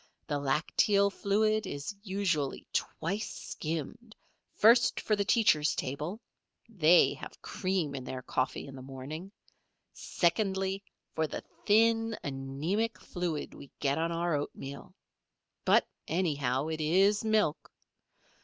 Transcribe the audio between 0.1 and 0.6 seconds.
The